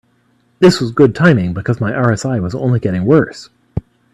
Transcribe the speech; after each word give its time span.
This 0.57 0.81
was 0.81 0.89
good 0.91 1.13
timing, 1.13 1.53
because 1.53 1.79
my 1.79 1.91
RSI 1.91 2.41
was 2.41 2.55
only 2.55 2.79
getting 2.79 3.05
worse. 3.05 3.51